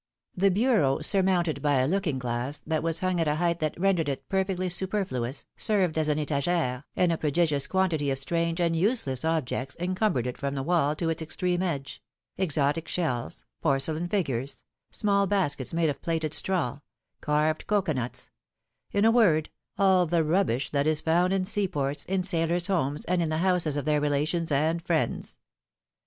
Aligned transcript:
The 0.35 0.49
bureau, 0.49 0.99
surmounted 1.01 1.61
by 1.61 1.75
a 1.75 1.87
looking 1.87 2.17
glass, 2.17 2.57
that 2.65 2.81
was 2.81 2.99
philom^:ne^s 3.01 3.17
maekiages. 3.17 3.17
21 3.17 3.17
hung 3.17 3.21
at 3.21 3.27
a 3.35 3.35
height 3.35 3.59
that 3.59 3.79
rendered 3.79 4.09
it 4.09 4.29
perfectly 4.29 4.67
superfluous, 4.67 5.45
served 5.55 5.95
as 5.95 6.07
an 6.07 6.17
Uagh'Cy 6.17 6.83
and 6.95 7.11
a 7.11 7.19
prodigious 7.19 7.67
quantity 7.67 8.09
of 8.09 8.17
strange 8.17 8.59
and 8.59 8.75
useless 8.75 9.23
objects 9.23 9.75
encumbered 9.79 10.25
it 10.25 10.39
from 10.39 10.55
the 10.55 10.63
wall 10.63 10.95
to 10.95 11.11
its 11.11 11.21
ex 11.21 11.35
treme 11.35 11.61
edge— 11.61 12.01
exotic 12.45 12.87
shells, 12.87 13.45
porcelain 13.61 14.07
figures, 14.07 14.63
small 14.89 15.27
baskets 15.27 15.71
made 15.71 15.91
of 15.91 16.01
plaited 16.01 16.33
straw, 16.33 16.79
carved 17.21 17.67
cocoa 17.67 17.93
nuts— 17.93 18.31
in 18.93 19.05
a 19.05 19.11
word, 19.11 19.51
all 19.77 20.07
the 20.07 20.23
rubbish 20.23 20.71
that 20.71 20.87
is 20.87 20.99
found 20.99 21.31
in 21.31 21.45
seaports, 21.45 22.05
in 22.05 22.23
sailors' 22.23 22.65
homes, 22.65 23.05
and 23.05 23.21
in 23.21 23.29
the 23.29 23.37
houses 23.37 23.77
of 23.77 23.85
their 23.85 24.01
relations 24.01 24.51
and 24.51 24.81
friends. 24.81 25.37